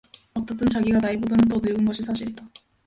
[0.33, 2.43] 어떻든 자기가 나이보다는 더 늙은 것이 사실이다.